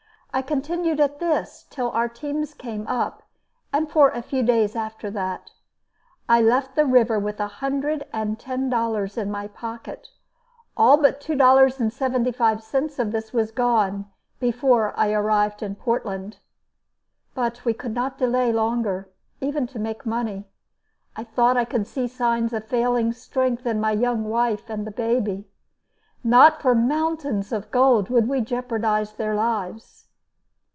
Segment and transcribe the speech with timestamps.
[0.33, 3.23] I continued at this till our teams came up,
[3.73, 5.51] and for a few days after that.
[6.29, 10.07] I left the river with a hundred and ten dollars in my pocket.
[10.77, 14.09] All but two dollars and seventy five cents of this was gone
[14.39, 16.37] before I arrived in Portland.
[17.35, 19.09] But we could not delay longer,
[19.41, 20.47] even to make money.
[21.13, 24.91] I thought I could see signs of failing strength in my young wife and the
[24.91, 25.49] baby.
[26.23, 29.97] Not for mountains of gold would we jeopardize their lives.